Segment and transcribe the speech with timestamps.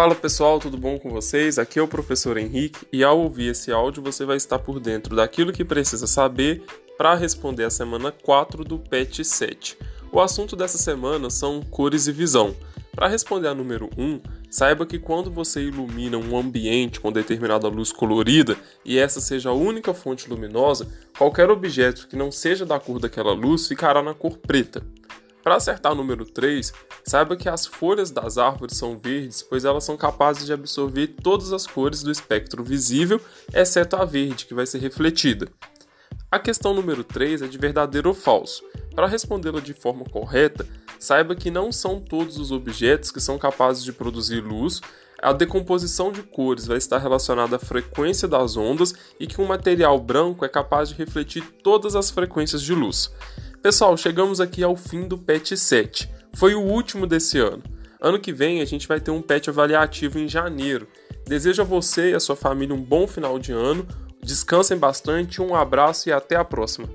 [0.00, 1.58] Fala pessoal, tudo bom com vocês?
[1.58, 5.14] Aqui é o professor Henrique e ao ouvir esse áudio você vai estar por dentro
[5.14, 6.62] daquilo que precisa saber
[6.96, 9.76] para responder a semana 4 do PET 7.
[10.10, 12.56] O assunto dessa semana são cores e visão.
[12.96, 17.92] Para responder a número 1, saiba que quando você ilumina um ambiente com determinada luz
[17.92, 22.98] colorida e essa seja a única fonte luminosa, qualquer objeto que não seja da cor
[22.98, 24.82] daquela luz ficará na cor preta.
[25.42, 26.72] Para acertar o número 3,
[27.04, 31.52] saiba que as folhas das árvores são verdes, pois elas são capazes de absorver todas
[31.52, 33.20] as cores do espectro visível,
[33.52, 35.48] exceto a verde, que vai ser refletida.
[36.30, 38.62] A questão número 3 é de verdadeiro ou falso.
[38.94, 40.66] Para respondê-la de forma correta,
[40.98, 44.80] saiba que não são todos os objetos que são capazes de produzir luz,
[45.22, 49.98] a decomposição de cores vai estar relacionada à frequência das ondas e que um material
[50.00, 53.12] branco é capaz de refletir todas as frequências de luz.
[53.62, 56.10] Pessoal, chegamos aqui ao fim do PET 7.
[56.32, 57.62] Foi o último desse ano.
[58.00, 60.88] Ano que vem a gente vai ter um PET avaliativo em janeiro.
[61.26, 63.86] Desejo a você e a sua família um bom final de ano.
[64.22, 66.88] Descansem bastante, um abraço e até a próxima.